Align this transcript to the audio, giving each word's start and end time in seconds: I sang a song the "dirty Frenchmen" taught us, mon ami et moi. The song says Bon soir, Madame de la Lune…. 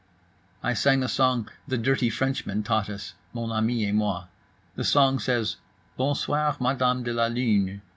I 0.63 0.73
sang 0.73 1.03
a 1.03 1.07
song 1.07 1.47
the 1.67 1.77
"dirty 1.77 2.09
Frenchmen" 2.09 2.63
taught 2.63 2.89
us, 2.89 3.13
mon 3.33 3.51
ami 3.51 3.85
et 3.85 3.93
moi. 3.93 4.23
The 4.73 4.83
song 4.83 5.19
says 5.19 5.57
Bon 5.95 6.15
soir, 6.15 6.57
Madame 6.59 7.03
de 7.03 7.13
la 7.13 7.27
Lune…. 7.27 7.83